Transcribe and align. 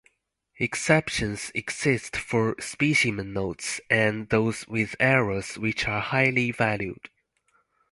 Exceptions 0.57 1.51
exist 1.53 2.17
for 2.17 2.55
"specimen" 2.59 3.33
notes 3.33 3.79
and 3.87 4.27
those 4.29 4.67
with 4.67 4.95
errors 4.99 5.59
which 5.59 5.87
are 5.87 6.01
highly 6.01 6.51
valued. 6.51 7.11